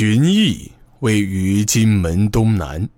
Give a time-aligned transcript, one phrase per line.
[0.00, 0.70] 旬邑
[1.00, 2.88] 位于金门东南，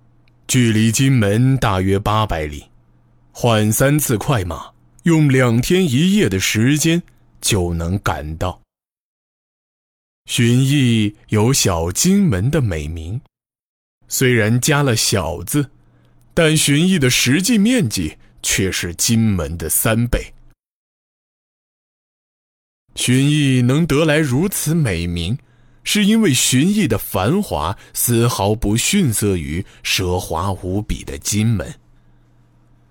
[0.45, 2.63] 距离金门大约八百里，
[3.31, 7.01] 换三次快马，用两天一夜的时间
[7.41, 8.61] 就能赶到。
[10.27, 13.19] 旬邑有“小金门”的美名，
[14.07, 15.71] 虽然加了“小”字，
[16.35, 20.31] 但旬邑的实际面积却是金门的三倍。
[22.93, 25.35] 旬邑能得来如此美名。
[25.93, 31.75] 是因为寻邑的繁华丝毫不逊色于奢华无比的金门，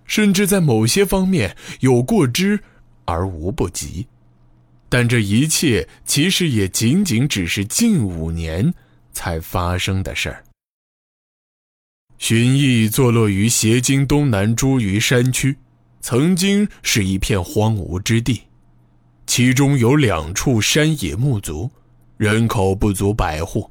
[0.04, 2.60] 甚至在某些方面有过之
[3.06, 4.06] 而无不及。
[4.90, 8.74] 但这一切其实也仅仅只是近五年
[9.14, 10.44] 才发生的事儿。
[12.18, 15.56] 寻邑坐落于斜经东南茱萸山区，
[16.02, 18.42] 曾经是一片荒芜之地，
[19.26, 21.70] 其中有两处山野木族。
[22.20, 23.70] 人口不足百户。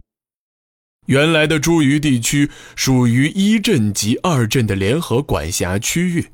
[1.06, 6.26] 原来的茱萸地区属于一镇及二镇的联合管辖区域，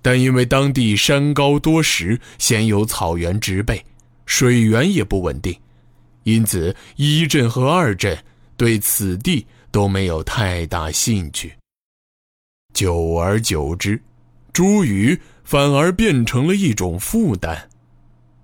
[0.00, 3.84] 但因为当地山高多石，鲜有草原植被，
[4.24, 5.54] 水源也不稳定，
[6.22, 8.16] 因此一镇和二镇
[8.56, 11.52] 对此地都没有太大兴趣。
[12.72, 14.02] 久而久之，
[14.54, 17.68] 茱萸反而变成了一种负担，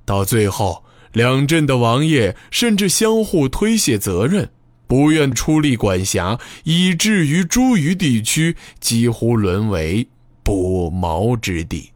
[0.04, 0.84] 到最后。
[1.16, 4.50] 两镇的王爷甚至相互推卸责任，
[4.86, 10.06] 不愿出力管辖，以至于诸余地区几乎沦为
[10.42, 11.90] 不毛之地。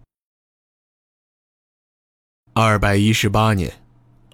[2.55, 3.71] 二百一十八年，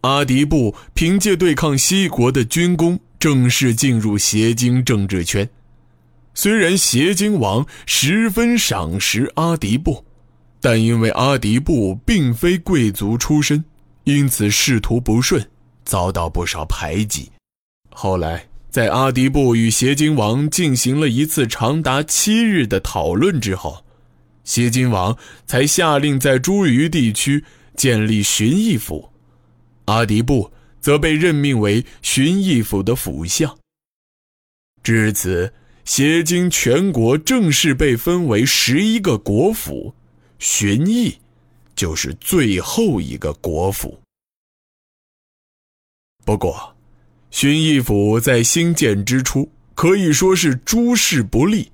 [0.02, 5.50] 阿迪布凭借对抗西国的军功，正式进入邪京政治圈。
[6.32, 10.04] 虽然邪京王十分赏识阿迪布，
[10.60, 13.64] 但因为阿迪布并非贵族出身。
[14.06, 15.44] 因此仕途不顺，
[15.84, 17.28] 遭到不少排挤。
[17.90, 23.84] 后来，在阿迪布与协金王进行了一次长达七日的讨论之后，
[24.44, 29.10] 协金王才下令在诸余地区建立巡义府，
[29.86, 33.58] 阿迪布则被任命为巡义府的府相。
[34.84, 35.52] 至此，
[35.84, 39.92] 协金全国正式被分为十一个国府，
[40.38, 41.18] 巡义。
[41.76, 43.96] 就是最后一个国府。
[46.24, 46.74] 不过，
[47.30, 51.70] 寻义府在兴建之初可以说是诸事不利，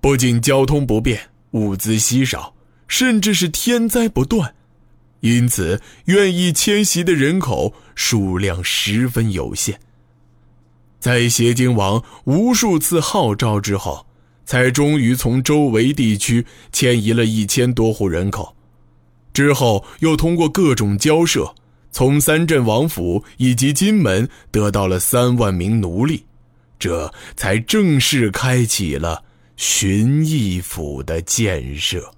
[0.00, 2.54] 不仅交通不便、物资稀少，
[2.88, 4.54] 甚至是天灾不断，
[5.20, 9.80] 因此愿意迁徙的人口数量十分有限。
[10.98, 14.04] 在协京王无数次号召之后，
[14.44, 18.54] 才终于从周围地区迁移了一千多户人口。
[19.32, 21.54] 之后又通过各种交涉，
[21.90, 26.24] 从三镇王府以及金门得到了三万名奴隶，
[26.78, 29.22] 这才正式开启了
[29.56, 32.12] 寻义府的建设。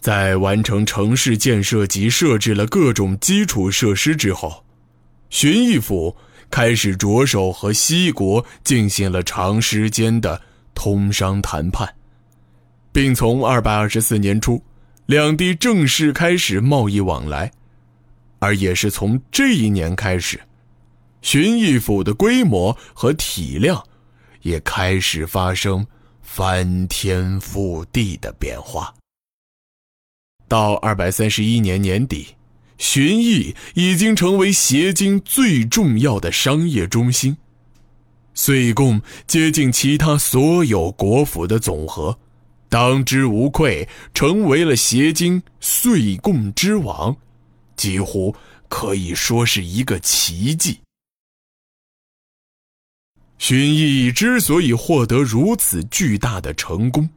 [0.00, 4.62] 在完成城市建设及设置了各种基础设施之后，
[5.30, 6.14] 寻义府
[6.50, 10.38] 开始着手和西国进行了长时间的
[10.74, 11.88] 通商谈判，
[12.92, 14.62] 并从二百二十四年初。
[15.06, 17.52] 两地正式开始贸易往来，
[18.38, 20.40] 而也是从这一年开始，
[21.20, 23.86] 巡义府的规模和体量
[24.40, 25.86] 也开始发生
[26.22, 28.94] 翻天覆地的变化。
[30.48, 32.36] 到二百三十一年年底，
[32.78, 37.36] 巡义已经成为协京最重要的商业中心，
[38.32, 42.18] 岁贡接近其他所有国府的总和。
[42.74, 47.16] 当之无愧，成为了邪经岁贡之王，
[47.76, 48.34] 几乎
[48.68, 50.80] 可以说是一个奇迹。
[53.38, 57.08] 荀彧之所以获得如此巨大的成功，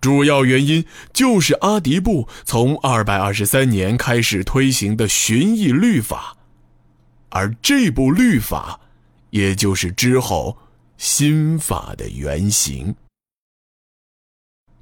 [0.00, 0.82] 主要原因
[1.12, 6.34] 就是阿迪布从二百二十三年开始推行的荀彧律法，
[7.28, 8.80] 而这部律法，
[9.28, 10.56] 也就是之后
[10.96, 12.94] 新法的原型。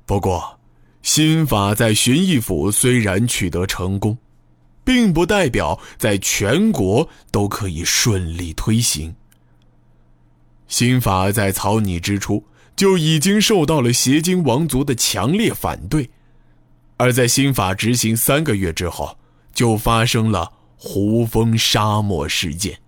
[0.08, 0.58] 不过，
[1.02, 4.16] 新法在巡义府虽然取得成功，
[4.82, 9.14] 并不代表在全国都可以顺利推行。
[10.66, 12.42] 新法在草拟之初
[12.74, 16.08] 就已经受到了协京王族的强烈反对，
[16.96, 19.14] 而在新法执行三个月之后，
[19.52, 22.80] 就发生了胡风沙漠事件。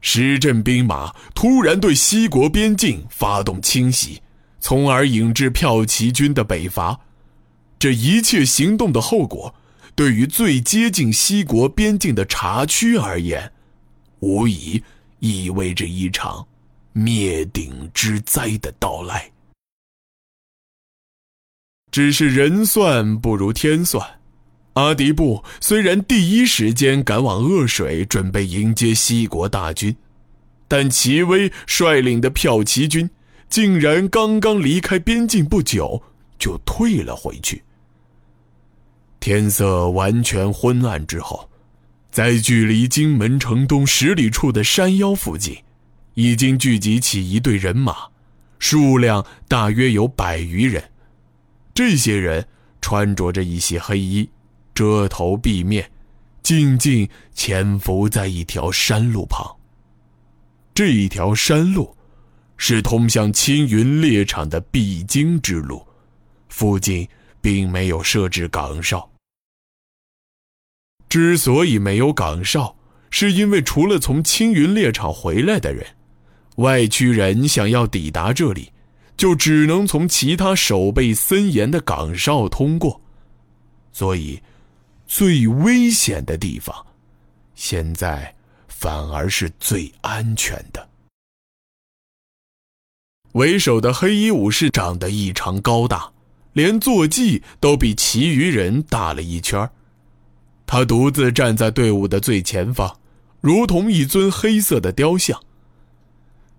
[0.00, 4.22] 十镇兵马突然对西国边境发动侵袭。
[4.62, 7.00] 从而引致骠骑军的北伐，
[7.80, 9.52] 这一切行动的后果，
[9.96, 13.52] 对于最接近西国边境的察区而言，
[14.20, 14.80] 无疑
[15.18, 16.46] 意味着一场
[16.92, 19.32] 灭顶之灾的到来。
[21.90, 24.20] 只是人算不如天算，
[24.74, 29.96] 阿迪布虽然第一时间赶往恶水，准备迎接西国大军，
[30.68, 33.10] 但齐威率领的骠骑军
[33.52, 36.02] 竟然刚刚离开边境不久，
[36.38, 37.62] 就退了回去。
[39.20, 41.50] 天色完全昏暗之后，
[42.10, 45.54] 在距离荆门城东十里处的山腰附近，
[46.14, 47.94] 已经聚集起一队人马，
[48.58, 50.82] 数量大约有百余人。
[51.74, 52.48] 这些人
[52.80, 54.26] 穿着着一些黑衣，
[54.72, 55.90] 遮头蔽面，
[56.42, 59.46] 静静潜伏在一条山路旁。
[60.72, 61.94] 这一条山路，
[62.64, 65.84] 是通向青云猎场的必经之路，
[66.48, 67.08] 附近
[67.40, 69.10] 并没有设置岗哨。
[71.08, 72.76] 之所以没有岗哨，
[73.10, 75.84] 是因为除了从青云猎场回来的人，
[76.58, 78.70] 外区人想要抵达这里。
[79.16, 83.00] 就只能从其他守备森严的岗哨通过，
[83.92, 84.40] 所以
[85.04, 86.86] 最危险的地方，
[87.56, 88.32] 现在
[88.68, 90.91] 反而是最安全的。
[93.32, 96.12] 为首的黑衣武士长得异常高大，
[96.52, 99.68] 连坐骑都比其余人大了一圈
[100.66, 102.98] 他独自站在队伍的最前方，
[103.40, 105.38] 如同一尊黑色的雕像。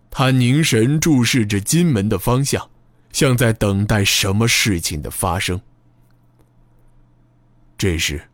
[0.10, 2.70] 他凝神注视着金门的方向，
[3.12, 5.60] 像在等待什么事情的发生。
[7.78, 8.30] 这时，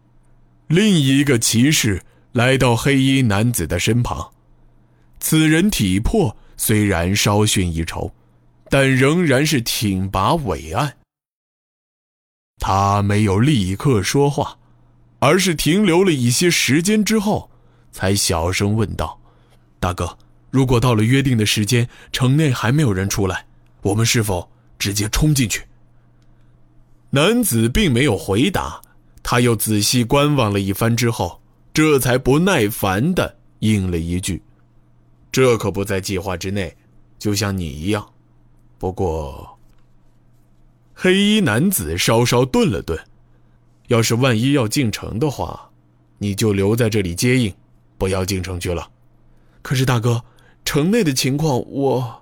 [0.68, 2.02] 另一个骑士
[2.34, 4.32] 来到黑衣男子的身旁。
[5.22, 8.14] 此人体魄虽然稍逊一筹，
[8.70, 10.98] 但仍然是挺拔伟岸。
[12.58, 14.58] 他没有立刻说话，
[15.20, 17.50] 而是停留了一些时间之后，
[17.92, 19.20] 才小声问道
[19.80, 20.18] ：“大哥。”
[20.52, 23.46] 如果到了约定的时间，城内还没有人出来，
[23.84, 24.50] 我们是否
[24.80, 25.64] 直接冲进去？
[27.12, 28.82] 男子并没有回答，
[29.22, 31.40] 他又仔细观望了一番之后，
[31.72, 34.42] 这才不耐烦的应了一句
[35.32, 36.76] ：“这可不在计划之内，
[37.20, 38.12] 就像你一样。”
[38.80, 39.60] 不过，
[40.96, 42.98] 黑衣男子稍稍顿了顿
[43.90, 45.70] ：“要是万一要进城的话，
[46.18, 47.54] 你就留在这里接应，
[48.00, 48.90] 不要进城去了。”
[49.62, 50.24] 可是大哥。
[50.66, 52.22] 城内的情况，我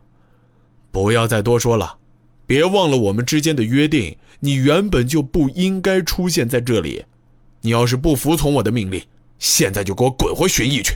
[0.89, 1.98] 不要再多说了。
[2.45, 7.04] 别忘了我们之间的约定，你原本就不应该出现在这里。
[7.62, 9.04] 你要是不服从我的命令，
[9.38, 10.95] 现在就给我滚回寻邑去。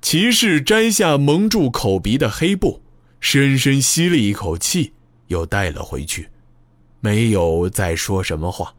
[0.00, 2.80] 骑士摘下蒙住口鼻的黑布，
[3.28, 4.92] 深深吸了一口气，
[5.26, 6.28] 又带了回去，
[7.00, 8.76] 没有再说什么话。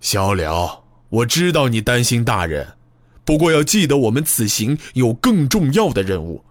[0.00, 2.78] 小了，我知道你担心大人。
[3.22, 6.46] 不过要记得，我们此行有更重要的任务。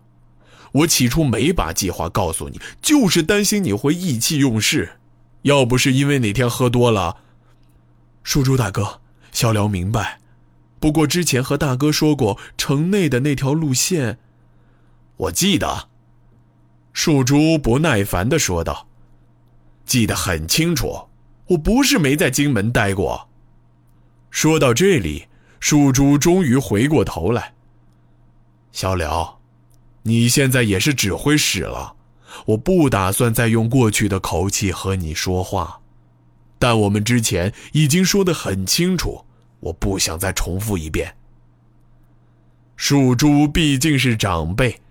[0.74, 5.00] 我起初没把计划告诉你，就是担心你会意气用事。
[5.42, 7.18] 要不是因为哪天喝多了，
[8.22, 10.20] 树珠大哥，小辽明白。
[10.80, 14.20] 不过之前和大哥说过，城内的那条路线，
[15.18, 15.90] 我记得。
[16.94, 18.88] 树珠不耐烦地说道
[19.86, 21.10] ：“记得很清楚，
[21.48, 23.28] 我不是没在荆门待过。”
[24.32, 25.28] 说到这里。
[25.66, 27.54] 树珠终于回过头来。
[28.74, 29.40] 小辽，
[30.02, 31.96] 你现在也是指挥使了，
[32.48, 35.80] 我不打算再用过去的口气和你说话，
[36.60, 39.24] 但我们之前已经说得很清楚，
[39.62, 41.16] 我不想再重复一遍。
[42.76, 44.82] 树珠毕竟是长辈，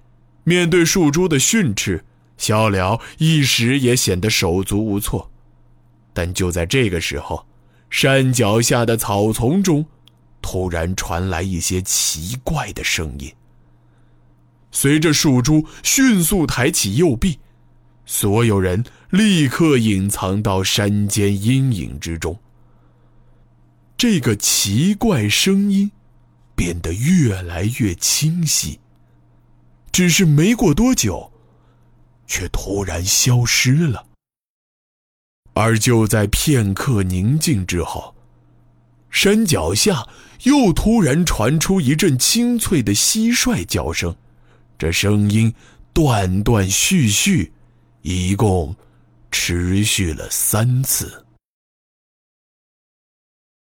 [0.45, 2.05] 面对树珠的训斥，
[2.37, 5.31] 小辽一时也显得手足无措。
[6.13, 7.47] 但就在这个时候，
[7.91, 9.87] 山脚下的草丛中。
[10.45, 13.33] 突然传来一些奇怪的声音。
[14.73, 17.39] 随着树珠迅速抬起右臂，
[18.07, 22.37] 所有人立刻隐藏到山间阴影之中。
[23.97, 25.93] 这个奇怪声音
[26.57, 28.81] 变得越来越清晰，
[29.93, 31.31] 只是没过多久，
[32.27, 34.07] 却突然消失了。
[35.53, 38.15] 而就在片刻宁静之后，
[39.11, 40.09] 山脚下。
[40.45, 44.13] 又突然传出一阵清脆的蟋蟀叫声，
[44.77, 45.55] 这声音
[45.93, 47.53] 断断续续，
[48.01, 48.75] 一共
[49.31, 51.22] 持续了三次。